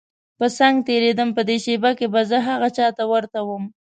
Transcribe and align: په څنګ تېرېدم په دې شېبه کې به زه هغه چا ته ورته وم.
په 0.39 0.45
څنګ 0.57 0.75
تېرېدم 0.89 1.29
په 1.37 1.41
دې 1.47 1.57
شېبه 1.63 1.91
کې 1.97 2.07
به 2.13 2.21
زه 2.29 2.37
هغه 2.49 2.69
چا 2.77 2.87
ته 2.97 3.03
ورته 3.13 3.39
وم. 3.47 3.63